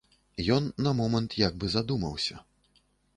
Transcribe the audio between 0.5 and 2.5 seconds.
Ён на момант як бы задумаўся.